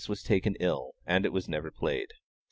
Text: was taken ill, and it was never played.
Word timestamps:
was 0.09 0.23
taken 0.23 0.55
ill, 0.59 0.95
and 1.05 1.27
it 1.27 1.31
was 1.31 1.47
never 1.47 1.69
played. 1.69 2.11